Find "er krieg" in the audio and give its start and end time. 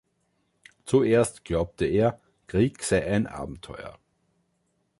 1.85-2.81